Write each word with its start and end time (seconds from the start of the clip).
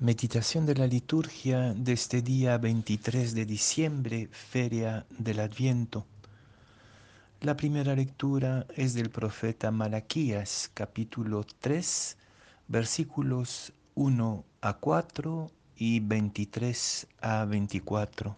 Meditación 0.00 0.64
de 0.64 0.74
la 0.74 0.86
liturgia 0.86 1.74
de 1.74 1.92
este 1.92 2.22
día 2.22 2.56
23 2.56 3.34
de 3.34 3.44
diciembre, 3.44 4.30
Feria 4.32 5.04
del 5.10 5.40
Adviento. 5.40 6.06
La 7.42 7.54
primera 7.54 7.94
lectura 7.94 8.66
es 8.76 8.94
del 8.94 9.10
profeta 9.10 9.70
Malaquías, 9.70 10.70
capítulo 10.72 11.44
3, 11.44 12.16
versículos 12.68 13.74
1 13.94 14.44
a 14.62 14.72
4 14.72 15.50
y 15.76 16.00
23 16.00 17.06
a 17.20 17.44
24. 17.44 18.34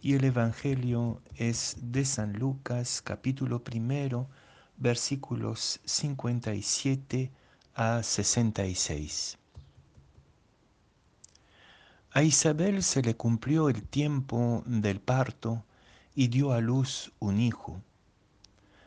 Y 0.00 0.14
el 0.14 0.24
Evangelio 0.24 1.22
es 1.36 1.76
de 1.80 2.04
San 2.04 2.32
Lucas, 2.32 3.00
capítulo 3.00 3.62
primero, 3.62 4.26
versículos 4.76 5.78
57 5.84 7.30
a 7.76 8.02
66. 8.02 9.38
A 12.14 12.22
Isabel 12.22 12.82
se 12.82 13.00
le 13.00 13.16
cumplió 13.16 13.70
el 13.70 13.84
tiempo 13.84 14.62
del 14.66 15.00
parto 15.00 15.64
y 16.14 16.28
dio 16.28 16.52
a 16.52 16.60
luz 16.60 17.10
un 17.20 17.40
hijo. 17.40 17.80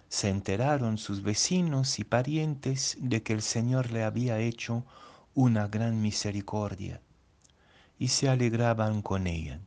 Se 0.10 0.30
enteraron 0.30 1.00
sus 1.00 1.24
vecinos 1.24 1.98
y 1.98 2.04
parientes 2.04 2.98
de 3.00 3.24
que 3.24 3.34
el 3.34 3.42
Señor 3.42 3.90
le 3.90 4.04
había 4.04 4.38
hecho 4.38 4.86
una 5.34 5.68
gran 5.68 6.04
misericordia 6.04 7.02
y 7.98 8.10
se 8.10 8.30
alegraban 8.30 9.02
con 9.02 9.26
ella. 9.26 9.60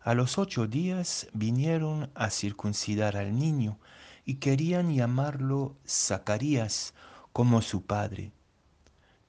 A 0.00 0.14
los 0.14 0.38
ocho 0.38 0.66
días 0.66 1.28
vinieron 1.34 2.10
a 2.14 2.30
circuncidar 2.30 3.18
al 3.18 3.38
niño 3.38 3.78
y 4.24 4.36
querían 4.36 4.94
llamarlo 4.94 5.76
Zacarías 5.86 6.94
como 7.34 7.60
su 7.60 7.84
padre. 7.84 8.32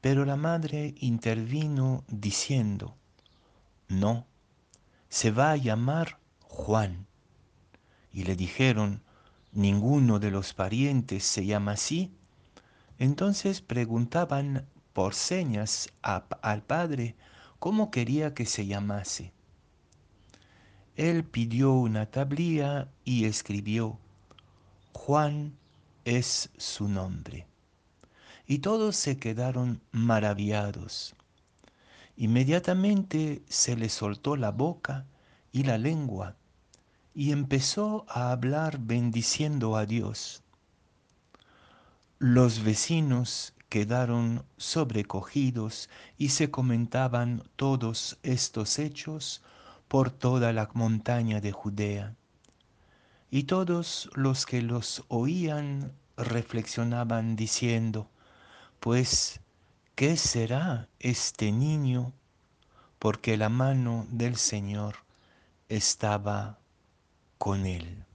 Pero 0.05 0.23
la 0.23 0.35
madre 0.35 0.93
intervino 0.99 2.03
diciendo, 2.07 2.95
no, 3.87 4.27
se 5.09 5.31
va 5.31 5.49
a 5.49 5.55
llamar 5.55 6.19
Juan. 6.41 7.07
Y 8.13 8.23
le 8.25 8.35
dijeron, 8.35 9.01
ninguno 9.51 10.19
de 10.19 10.29
los 10.29 10.53
parientes 10.53 11.23
se 11.23 11.47
llama 11.47 11.71
así. 11.71 12.11
Entonces 12.99 13.61
preguntaban 13.61 14.67
por 14.93 15.15
señas 15.15 15.91
al 16.03 16.61
padre 16.61 17.15
cómo 17.57 17.89
quería 17.89 18.35
que 18.35 18.45
se 18.45 18.67
llamase. 18.67 19.33
Él 20.95 21.23
pidió 21.23 21.73
una 21.73 22.05
tablilla 22.11 22.89
y 23.05 23.25
escribió, 23.25 23.97
Juan 24.93 25.57
es 26.03 26.51
su 26.57 26.87
nombre 26.89 27.47
y 28.47 28.59
todos 28.59 28.95
se 28.95 29.17
quedaron 29.17 29.81
maravillados. 29.91 31.15
Inmediatamente 32.17 33.43
se 33.49 33.75
le 33.75 33.89
soltó 33.89 34.35
la 34.35 34.51
boca 34.51 35.05
y 35.51 35.63
la 35.63 35.77
lengua 35.77 36.35
y 37.13 37.31
empezó 37.31 38.05
a 38.09 38.31
hablar 38.31 38.79
bendiciendo 38.79 39.77
a 39.77 39.85
Dios. 39.85 40.43
Los 42.19 42.63
vecinos 42.63 43.53
quedaron 43.69 44.45
sobrecogidos 44.57 45.89
y 46.17 46.29
se 46.29 46.51
comentaban 46.51 47.43
todos 47.55 48.17
estos 48.23 48.79
hechos 48.79 49.41
por 49.87 50.11
toda 50.11 50.53
la 50.53 50.69
montaña 50.73 51.41
de 51.41 51.51
Judea. 51.51 52.15
Y 53.31 53.43
todos 53.43 54.09
los 54.13 54.45
que 54.45 54.61
los 54.61 55.03
oían 55.07 55.91
reflexionaban 56.15 57.35
diciendo, 57.35 58.09
pues, 58.79 59.39
¿qué 59.95 60.17
será 60.17 60.89
este 60.99 61.51
niño? 61.51 62.13
Porque 62.99 63.37
la 63.37 63.49
mano 63.49 64.07
del 64.09 64.35
Señor 64.35 64.95
estaba 65.69 66.59
con 67.37 67.65
él. 67.65 68.05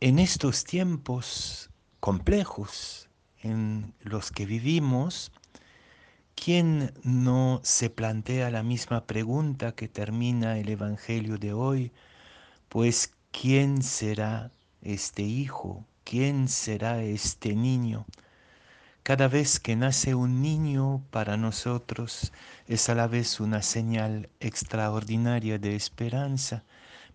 En 0.00 0.18
estos 0.18 0.64
tiempos 0.64 1.70
complejos 1.98 3.08
en 3.38 3.94
los 4.00 4.30
que 4.30 4.44
vivimos, 4.44 5.32
¿Quién 6.44 6.92
no 7.04 7.60
se 7.62 7.88
plantea 7.88 8.50
la 8.50 8.62
misma 8.62 9.06
pregunta 9.06 9.72
que 9.72 9.88
termina 9.88 10.58
el 10.58 10.68
Evangelio 10.68 11.38
de 11.38 11.54
hoy? 11.54 11.90
Pues, 12.68 13.14
¿quién 13.30 13.82
será 13.82 14.50
este 14.82 15.22
hijo? 15.22 15.86
¿Quién 16.04 16.48
será 16.48 17.02
este 17.02 17.54
niño? 17.54 18.04
Cada 19.02 19.26
vez 19.26 19.58
que 19.58 19.74
nace 19.74 20.14
un 20.14 20.42
niño 20.42 21.02
para 21.10 21.38
nosotros 21.38 22.30
es 22.68 22.90
a 22.90 22.94
la 22.94 23.06
vez 23.06 23.40
una 23.40 23.62
señal 23.62 24.28
extraordinaria 24.40 25.58
de 25.58 25.74
esperanza, 25.74 26.62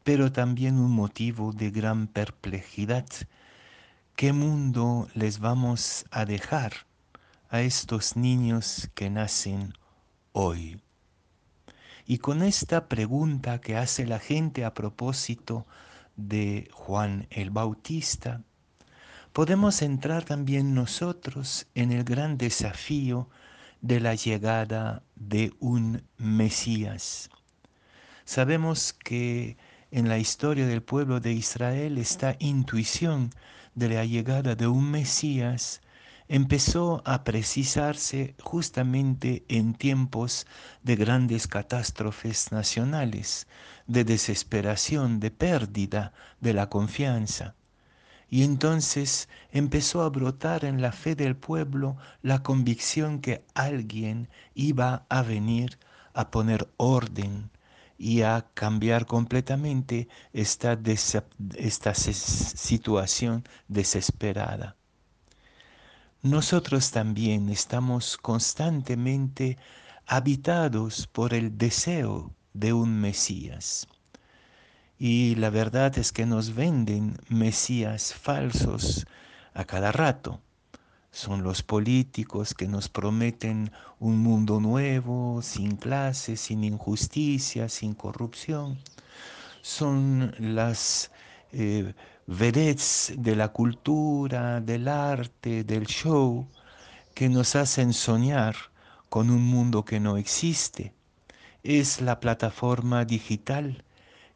pero 0.04 0.32
también 0.32 0.80
un 0.80 0.90
motivo 0.90 1.54
de 1.54 1.70
gran 1.70 2.08
perplejidad. 2.08 3.06
¿Qué 4.16 4.34
mundo 4.34 5.08
les 5.14 5.38
vamos 5.38 6.06
a 6.10 6.26
dejar? 6.26 6.89
A 7.50 7.62
estos 7.62 8.16
niños 8.16 8.90
que 8.94 9.10
nacen 9.10 9.74
hoy. 10.32 10.82
Y 12.06 12.20
con 12.20 12.44
esta 12.44 12.88
pregunta 12.88 13.60
que 13.60 13.76
hace 13.76 14.06
la 14.06 14.20
gente 14.20 14.66
a 14.66 14.74
propósito 14.74 15.66
de 16.16 16.70
Juan 16.72 17.28
el 17.32 17.50
Bautista, 17.50 18.44
podemos 19.34 19.82
entrar 19.82 20.24
también 20.24 20.74
nosotros 20.74 21.68
en 21.76 21.92
el 21.92 22.04
gran 22.04 22.38
desafío 22.38 23.30
de 23.82 24.00
la 24.00 24.16
llegada 24.16 25.04
de 25.16 25.54
un 25.60 26.04
Mesías. 26.18 27.30
Sabemos 28.26 28.94
que 28.94 29.58
en 29.92 30.08
la 30.08 30.20
historia 30.20 30.68
del 30.68 30.84
pueblo 30.84 31.20
de 31.20 31.34
Israel 31.34 31.98
esta 31.98 32.36
intuición 32.40 33.32
de 33.74 33.90
la 33.90 34.06
llegada 34.06 34.56
de 34.56 34.68
un 34.68 34.92
Mesías 34.92 35.82
empezó 36.30 37.02
a 37.06 37.24
precisarse 37.24 38.36
justamente 38.40 39.44
en 39.48 39.74
tiempos 39.74 40.46
de 40.84 40.96
grandes 40.96 41.48
catástrofes 41.48 42.52
nacionales, 42.52 43.48
de 43.88 44.04
desesperación, 44.04 45.20
de 45.20 45.32
pérdida 45.32 46.14
de 46.40 46.54
la 46.54 46.70
confianza. 46.70 47.56
Y 48.30 48.44
entonces 48.44 49.28
empezó 49.52 50.04
a 50.04 50.10
brotar 50.10 50.66
en 50.66 50.84
la 50.84 50.92
fe 50.92 51.16
del 51.16 51.36
pueblo 51.36 51.98
la 52.22 52.44
convicción 52.44 53.22
que 53.22 53.44
alguien 53.56 54.30
iba 54.54 55.08
a 55.10 55.24
venir 55.24 55.80
a 56.14 56.30
poner 56.30 56.70
orden 56.78 57.50
y 57.98 58.22
a 58.22 58.46
cambiar 58.54 59.08
completamente 59.08 60.08
esta, 60.32 60.80
esta 61.58 61.96
situación 61.96 63.44
desesperada 63.68 64.76
nosotros 66.22 66.92
también 66.92 67.48
estamos 67.48 68.18
constantemente 68.18 69.58
habitados 70.06 71.08
por 71.08 71.34
el 71.34 71.58
deseo 71.58 72.34
de 72.54 72.74
un 72.74 73.00
Mesías. 73.00 73.88
Y 74.98 75.36
la 75.36 75.50
verdad 75.50 75.98
es 75.98 76.12
que 76.12 76.26
nos 76.26 76.56
venden 76.56 77.18
Mesías 77.30 78.14
falsos 78.14 79.08
a 79.54 79.64
cada 79.64 79.94
rato. 79.94 80.42
Son 81.12 81.42
los 81.42 81.64
políticos 81.64 82.54
que 82.54 82.68
nos 82.68 82.90
prometen 82.90 83.72
un 83.98 84.18
mundo 84.18 84.60
nuevo, 84.60 85.42
sin 85.42 85.78
clases, 85.78 86.42
sin 86.42 86.66
injusticia, 86.66 87.70
sin 87.70 87.94
corrupción. 87.94 88.78
Son 89.62 90.36
las 90.38 91.12
eh, 91.54 91.94
vedettes 92.30 93.12
de 93.18 93.36
la 93.36 93.48
cultura, 93.48 94.62
del 94.62 94.88
arte, 94.88 95.64
del 95.64 95.88
show, 95.88 96.48
que 97.16 97.28
nos 97.28 97.56
hacen 97.56 97.92
soñar 97.92 98.56
con 99.10 99.32
un 99.32 99.42
mundo 99.42 99.84
que 99.84 100.00
no 100.00 100.16
existe. 100.16 100.94
Es 101.64 102.02
la 102.02 102.20
plataforma 102.20 103.04
digital 103.04 103.84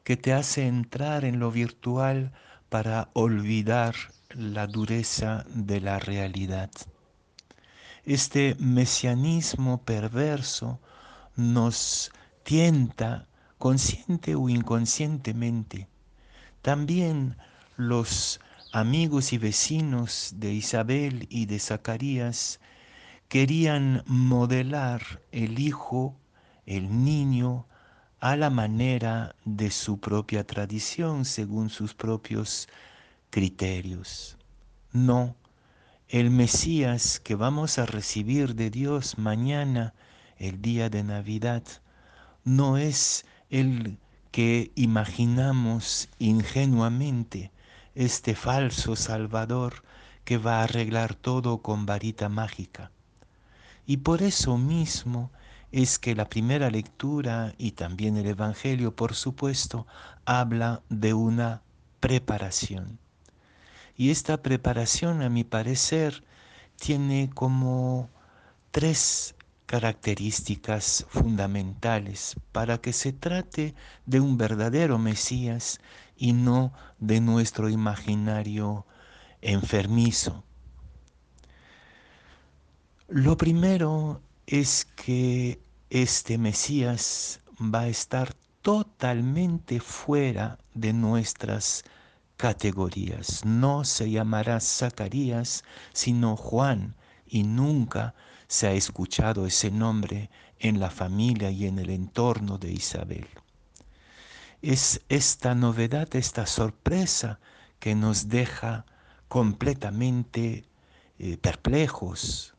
que 0.04 0.18
te 0.18 0.34
hace 0.34 0.66
entrar 0.66 1.24
en 1.24 1.40
lo 1.40 1.52
virtual 1.52 2.32
para 2.70 3.10
olvidar 3.14 3.94
la 4.30 4.66
dureza 4.66 5.46
de 5.54 5.80
la 5.80 6.00
realidad. 6.00 6.72
Este 8.06 8.56
mesianismo 8.58 9.84
perverso 9.84 10.80
nos 11.36 12.12
tienta, 12.42 13.28
consciente 13.60 14.34
o 14.34 14.50
inconscientemente. 14.50 15.88
También 16.64 17.38
los 17.78 18.40
amigos 18.72 19.34
y 19.34 19.38
vecinos 19.38 20.34
de 20.38 20.54
Isabel 20.54 21.28
y 21.30 21.46
de 21.46 21.60
Zacarías 21.60 22.60
querían 23.28 24.04
modelar 24.06 25.22
el 25.32 25.60
hijo, 25.60 26.16
el 26.66 27.04
niño, 27.04 27.68
a 28.20 28.38
la 28.38 28.50
manera 28.50 29.36
de 29.44 29.70
su 29.70 30.00
propia 30.00 30.46
tradición, 30.46 31.26
según 31.26 31.70
sus 31.70 31.94
propios 31.94 32.70
criterios. 33.30 34.38
No, 34.92 35.36
el 36.08 36.30
Mesías 36.30 37.20
que 37.20 37.36
vamos 37.36 37.80
a 37.80 37.86
recibir 37.86 38.56
de 38.56 38.70
Dios 38.70 39.18
mañana, 39.18 39.94
el 40.38 40.62
día 40.62 40.90
de 40.90 41.04
Navidad, 41.04 41.64
no 42.46 42.78
es 42.78 43.26
el 43.50 43.98
que 44.32 44.72
imaginamos 44.76 46.10
ingenuamente, 46.20 47.52
este 47.96 48.36
falso 48.36 48.96
Salvador 48.96 49.84
que 50.24 50.38
va 50.38 50.60
a 50.60 50.64
arreglar 50.64 51.16
todo 51.16 51.62
con 51.62 51.86
varita 51.86 52.30
mágica. 52.30 52.92
Y 53.86 53.98
por 53.98 54.22
eso 54.22 54.58
mismo 54.58 55.32
es 55.72 56.00
que 56.00 56.16
la 56.16 56.30
primera 56.30 56.70
lectura 56.70 57.54
y 57.58 57.72
también 57.72 58.16
el 58.18 58.28
Evangelio, 58.28 58.96
por 58.96 59.16
supuesto, 59.16 59.88
habla 60.26 60.82
de 60.90 61.14
una 61.14 61.62
preparación. 62.00 63.00
Y 63.98 64.12
esta 64.12 64.42
preparación, 64.42 65.22
a 65.22 65.30
mi 65.30 65.44
parecer, 65.44 66.24
tiene 66.78 67.30
como 67.34 68.10
tres 68.72 69.36
características 69.74 71.04
fundamentales 71.10 72.36
para 72.52 72.78
que 72.78 72.94
se 72.94 73.12
trate 73.12 73.74
de 74.06 74.20
un 74.20 74.38
verdadero 74.38 75.00
Mesías 75.00 75.80
y 76.16 76.34
no 76.34 76.74
de 77.00 77.20
nuestro 77.20 77.70
imaginario 77.70 78.86
enfermizo. 79.42 80.44
Lo 83.08 83.36
primero 83.36 84.22
es 84.46 84.86
que 84.96 85.60
este 85.90 86.38
Mesías 86.38 87.40
va 87.60 87.80
a 87.80 87.88
estar 87.88 88.36
totalmente 88.62 89.80
fuera 89.80 90.60
de 90.76 90.94
nuestras 90.94 91.84
categorías. 92.38 93.44
No 93.44 93.86
se 93.86 94.12
llamará 94.12 94.60
Zacarías, 94.60 95.64
sino 95.94 96.38
Juan, 96.38 96.96
y 97.34 97.42
nunca 97.42 98.14
se 98.48 98.68
ha 98.68 98.74
escuchado 98.74 99.48
ese 99.48 99.72
nombre 99.72 100.30
en 100.60 100.80
la 100.80 100.92
familia 100.92 101.50
y 101.50 101.66
en 101.66 101.80
el 101.80 101.90
entorno 101.90 102.60
de 102.60 102.72
Isabel. 102.72 103.28
Es 104.62 105.02
esta 105.10 105.56
novedad, 105.56 106.16
esta 106.16 106.46
sorpresa 106.46 107.40
que 107.80 107.96
nos 107.96 108.30
deja 108.30 108.86
completamente 109.30 110.66
eh, 111.18 111.38
perplejos, 111.38 112.54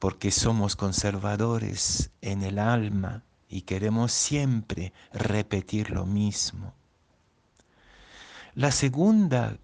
porque 0.00 0.32
somos 0.32 0.74
conservadores 0.74 2.10
en 2.22 2.42
el 2.42 2.58
alma 2.58 3.22
y 3.48 3.62
queremos 3.62 4.10
siempre 4.10 4.92
repetir 5.12 5.90
lo 5.90 6.06
mismo. 6.06 6.74
La 8.56 8.72
segunda 8.72 9.58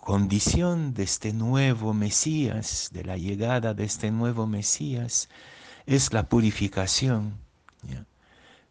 condición 0.00 0.94
de 0.94 1.02
este 1.02 1.32
nuevo 1.32 1.92
Mesías, 1.92 2.90
de 2.92 3.04
la 3.04 3.16
llegada 3.16 3.74
de 3.74 3.84
este 3.84 4.10
nuevo 4.10 4.46
Mesías, 4.46 5.28
es 5.86 6.12
la 6.12 6.28
purificación. 6.28 7.38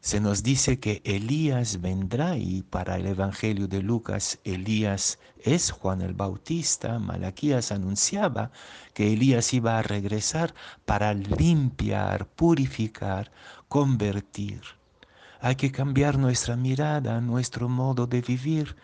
Se 0.02 0.22
nos 0.22 0.44
dice 0.44 0.80
que 0.80 1.02
Elías 1.04 1.82
vendrá 1.82 2.38
y 2.38 2.64
para 2.64 2.96
el 2.96 3.06
Evangelio 3.06 3.68
de 3.68 3.82
Lucas 3.82 4.40
Elías 4.46 5.20
es 5.44 5.72
Juan 5.72 6.02
el 6.02 6.14
Bautista. 6.14 7.00
Malaquías 7.00 7.74
anunciaba 7.74 8.50
que 8.94 9.12
Elías 9.12 9.54
iba 9.54 9.78
a 9.78 9.82
regresar 9.82 10.56
para 10.86 11.14
limpiar, 11.14 12.28
purificar, 12.28 13.30
convertir. 13.68 14.62
Hay 15.42 15.56
que 15.56 15.70
cambiar 15.70 16.18
nuestra 16.18 16.56
mirada, 16.56 17.20
nuestro 17.20 17.68
modo 17.68 18.08
de 18.08 18.22
vivir, 18.22 18.78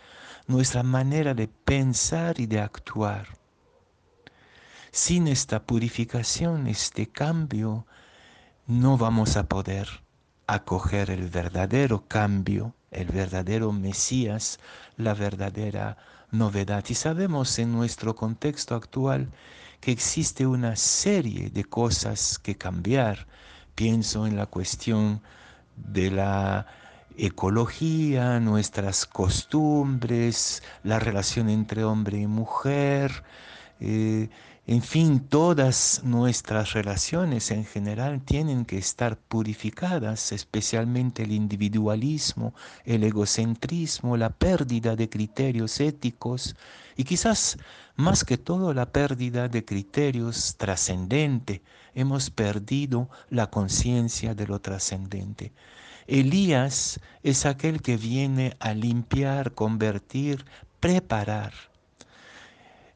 nuestra 0.48 0.84
manera 0.84 1.34
de 1.34 1.48
pensar 1.48 2.40
y 2.40 2.46
de 2.46 2.62
actuar. 2.62 3.38
Sin 4.92 5.28
esta 5.28 5.64
purificación, 5.64 6.68
este 6.68 7.08
cambio, 7.08 7.86
no 8.68 8.98
vamos 8.98 9.36
a 9.38 9.48
poder 9.48 9.88
acoger 10.48 11.10
el 11.10 11.30
verdadero 11.30 12.08
cambio, 12.08 12.76
el 12.92 13.08
verdadero 13.08 13.72
Mesías, 13.72 14.60
la 14.96 15.14
verdadera 15.14 15.98
novedad. 16.32 16.86
Y 16.88 16.96
sabemos 16.96 17.60
en 17.60 17.72
nuestro 17.72 18.16
contexto 18.16 18.76
actual 18.76 19.32
que 19.82 19.92
existe 19.92 20.48
una 20.48 20.76
serie 20.76 21.50
de 21.50 21.64
cosas 21.66 22.40
que 22.40 22.56
cambiar. 22.56 23.28
Pienso 23.76 24.26
en 24.26 24.38
la 24.38 24.46
cuestión 24.46 25.22
de 25.76 26.12
la 26.12 26.68
ecología, 27.18 28.40
nuestras 28.40 29.06
costumbres, 29.06 30.64
la 30.84 31.00
relación 31.00 31.50
entre 31.50 31.84
hombre 31.84 32.20
y 32.20 32.28
mujer, 32.28 33.24
eh, 33.80 34.30
en 34.68 34.82
fin, 34.82 35.20
todas 35.20 36.02
nuestras 36.04 36.74
relaciones 36.74 37.52
en 37.52 37.66
general 37.66 38.22
tienen 38.22 38.66
que 38.66 38.80
estar 38.80 39.16
purificadas, 39.16 40.32
especialmente 40.32 41.22
el 41.22 41.34
individualismo, 41.34 42.56
el 42.84 43.04
egocentrismo, 43.04 44.18
la 44.18 44.32
pérdida 44.32 44.96
de 44.96 45.08
criterios 45.08 45.80
éticos 45.80 46.56
y 46.98 47.04
quizás 47.04 47.60
más 47.96 48.24
que 48.24 48.40
todo 48.40 48.74
la 48.74 48.92
pérdida 48.92 49.50
de 49.50 49.64
criterios 49.64 50.56
trascendente. 50.58 51.62
Hemos 51.94 52.32
perdido 52.32 53.08
la 53.30 53.52
conciencia 53.52 54.34
de 54.34 54.48
lo 54.48 54.62
trascendente. 54.62 55.54
Elías 56.08 57.00
es 57.24 57.46
aquel 57.46 57.82
que 57.82 57.98
viene 57.98 58.56
a 58.60 58.74
limpiar, 58.74 59.54
convertir, 59.54 60.46
preparar. 60.80 61.54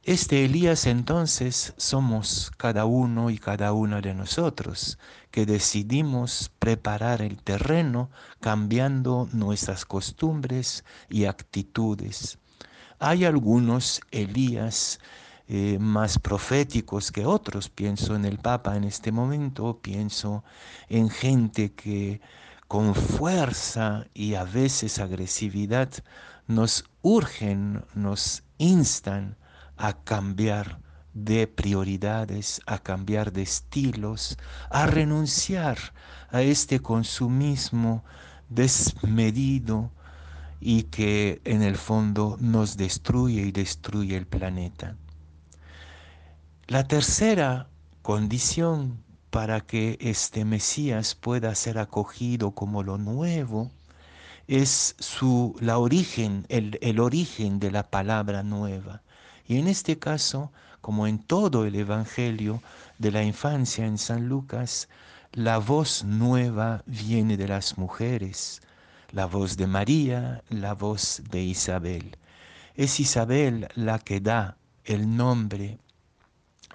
Este 0.03 0.45
Elías 0.45 0.85
entonces 0.85 1.73
somos 1.77 2.51
cada 2.57 2.85
uno 2.85 3.29
y 3.29 3.37
cada 3.37 3.73
una 3.73 4.01
de 4.01 4.13
nosotros 4.13 4.97
que 5.31 5.45
decidimos 5.45 6.51
preparar 6.59 7.21
el 7.21 7.41
terreno 7.41 8.09
cambiando 8.39 9.27
nuestras 9.33 9.85
costumbres 9.85 10.85
y 11.09 11.25
actitudes. 11.25 12.39
Hay 12.99 13.25
algunos 13.25 14.01
Elías 14.11 14.99
eh, 15.47 15.79
más 15.79 16.19
proféticos 16.19 17.11
que 17.11 17.25
otros. 17.25 17.69
Pienso 17.69 18.15
en 18.15 18.25
el 18.25 18.37
Papa 18.37 18.75
en 18.77 18.83
este 18.83 19.11
momento, 19.11 19.79
pienso 19.81 20.43
en 20.89 21.09
gente 21.09 21.73
que 21.73 22.21
con 22.69 22.93
fuerza 22.93 24.05
y 24.13 24.35
a 24.35 24.43
veces 24.43 24.99
agresividad 24.99 25.89
nos 26.45 26.85
urgen, 27.01 27.83
nos 27.95 28.43
instan 28.59 29.37
a 29.75 29.93
cambiar 30.03 30.79
de 31.15 31.47
prioridades, 31.47 32.61
a 32.67 32.77
cambiar 32.77 33.33
de 33.33 33.41
estilos, 33.41 34.37
a 34.69 34.85
renunciar 34.85 35.79
a 36.29 36.43
este 36.43 36.79
consumismo 36.79 38.03
desmedido 38.49 39.91
y 40.59 40.83
que 40.83 41.41
en 41.45 41.63
el 41.63 41.75
fondo 41.75 42.37
nos 42.39 42.77
destruye 42.77 43.41
y 43.41 43.51
destruye 43.51 44.15
el 44.15 44.27
planeta. 44.27 44.95
La 46.67 46.87
tercera 46.87 47.67
condición 48.03 49.03
para 49.29 49.61
que 49.61 49.97
este 50.01 50.45
Mesías 50.45 51.15
pueda 51.15 51.53
ser 51.55 51.77
acogido 51.77 52.51
como 52.51 52.83
lo 52.83 52.97
nuevo, 52.97 53.71
es 54.47 54.95
su, 54.99 55.55
la 55.59 55.77
origen, 55.77 56.45
el, 56.49 56.79
el 56.81 56.99
origen 56.99 57.59
de 57.59 57.71
la 57.71 57.89
palabra 57.89 58.41
nueva. 58.43 59.01
Y 59.47 59.57
en 59.57 59.67
este 59.67 59.99
caso, 59.99 60.51
como 60.81 61.07
en 61.07 61.19
todo 61.19 61.65
el 61.65 61.75
Evangelio 61.75 62.61
de 62.97 63.11
la 63.11 63.23
infancia 63.23 63.85
en 63.85 63.97
San 63.97 64.27
Lucas, 64.27 64.89
la 65.33 65.59
voz 65.59 66.03
nueva 66.03 66.83
viene 66.87 67.37
de 67.37 67.47
las 67.47 67.77
mujeres, 67.77 68.61
la 69.11 69.25
voz 69.25 69.57
de 69.57 69.67
María, 69.67 70.43
la 70.49 70.73
voz 70.73 71.21
de 71.29 71.43
Isabel. 71.43 72.17
Es 72.75 72.99
Isabel 72.99 73.67
la 73.75 73.99
que 73.99 74.19
da 74.19 74.57
el 74.85 75.15
nombre, 75.15 75.77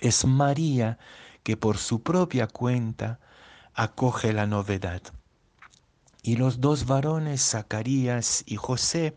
es 0.01 0.25
María 0.25 0.99
que 1.45 1.57
por 1.57 1.79
su 1.79 2.03
propia 2.03 2.49
cuenta 2.49 3.21
acoge 3.75 4.33
la 4.33 4.47
novedad. 4.47 5.03
Y 6.23 6.37
los 6.37 6.61
dos 6.61 6.87
varones, 6.87 7.43
Zacarías 7.51 8.43
y 8.47 8.57
José, 8.57 9.17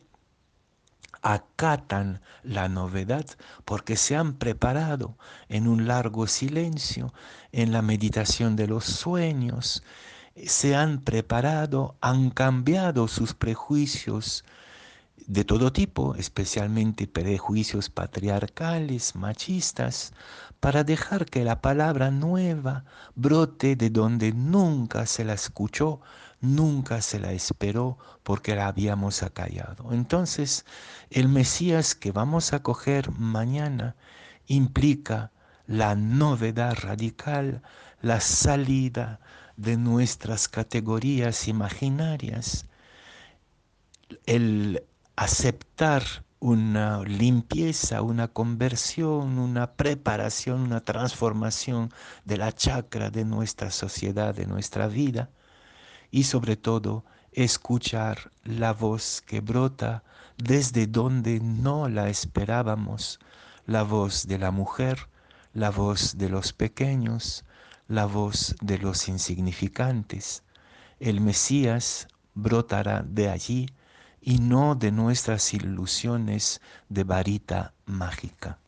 acatan 1.22 2.22
la 2.44 2.70
novedad 2.70 3.26
porque 3.66 3.96
se 3.96 4.16
han 4.16 4.34
preparado 4.34 5.18
en 5.50 5.68
un 5.68 5.88
largo 5.88 6.28
silencio, 6.28 7.14
en 7.52 7.72
la 7.72 7.82
meditación 7.82 8.56
de 8.56 8.68
los 8.68 8.84
sueños, 8.86 9.84
se 10.46 10.76
han 10.76 11.00
preparado, 11.00 11.96
han 12.02 12.30
cambiado 12.30 13.08
sus 13.08 13.34
prejuicios 13.34 14.44
de 15.26 15.44
todo 15.44 15.74
tipo, 15.74 16.16
especialmente 16.16 17.08
prejuicios 17.08 17.90
patriarcales, 17.90 19.16
machistas, 19.16 20.14
para 20.60 20.84
dejar 20.84 21.26
que 21.26 21.44
la 21.44 21.62
palabra 21.62 22.12
nueva 22.12 22.86
brote 23.16 23.76
de 23.76 23.90
donde 23.90 24.32
nunca 24.32 25.06
se 25.06 25.26
la 25.26 25.34
escuchó, 25.34 26.02
nunca 26.40 27.02
se 27.02 27.20
la 27.20 27.32
esperó 27.32 27.98
porque 28.24 28.56
la 28.56 28.68
habíamos 28.68 29.24
acallado. 29.24 29.92
Entonces, 29.92 30.66
el 31.10 31.28
Mesías 31.28 31.96
que 31.96 32.12
vamos 32.12 32.54
a 32.54 32.64
coger 32.64 33.12
mañana 33.12 33.96
implica 34.46 35.32
la 35.66 35.96
novedad 35.96 36.76
radical, 36.82 37.62
la 38.02 38.22
salida 38.22 39.20
de 39.58 39.76
nuestras 39.76 40.48
categorías 40.48 41.48
imaginarias, 41.48 42.66
el 44.26 44.84
aceptar 45.18 46.04
una 46.40 47.04
limpieza, 47.04 48.04
una 48.04 48.28
conversión, 48.28 49.40
una 49.40 49.74
preparación, 49.74 50.62
una 50.62 50.82
transformación 50.86 51.92
de 52.24 52.38
la 52.38 52.52
chakra 52.54 53.10
de 53.10 53.26
nuestra 53.26 53.72
sociedad, 53.72 54.36
de 54.36 54.46
nuestra 54.46 54.88
vida 54.88 55.32
y 56.12 56.26
sobre 56.26 56.56
todo 56.56 57.04
escuchar 57.32 58.32
la 58.44 58.74
voz 58.74 59.24
que 59.26 59.42
brota 59.42 60.04
desde 60.38 60.86
donde 60.86 61.40
no 61.40 61.90
la 61.90 62.10
esperábamos, 62.10 63.20
la 63.66 63.82
voz 63.82 64.28
de 64.28 64.38
la 64.38 64.52
mujer, 64.52 65.10
la 65.54 65.72
voz 65.72 66.20
de 66.20 66.30
los 66.30 66.54
pequeños, 66.54 67.44
la 67.88 68.06
voz 68.06 68.56
de 68.62 68.78
los 68.78 69.08
insignificantes. 69.08 70.44
El 71.00 71.22
Mesías 71.22 72.08
brotará 72.36 73.02
de 73.02 73.30
allí 73.30 73.68
y 74.22 74.40
no 74.40 74.76
de 74.76 74.92
nuestras 74.92 75.54
ilusiones 75.54 76.62
de 76.90 77.04
varita 77.04 77.74
mágica. 77.86 78.60